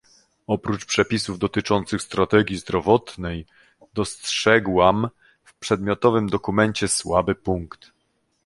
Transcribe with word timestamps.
Oprócz 0.47 0.85
przepisów 0.85 1.39
dotyczących 1.39 2.01
strategii 2.01 2.57
zdrowotnej, 2.57 3.45
dostrzegłam 3.93 5.09
w 5.43 5.53
przedmiotowym 5.53 6.27
dokumencie 6.29 6.87
słaby 6.87 7.35
punkt 7.35 7.91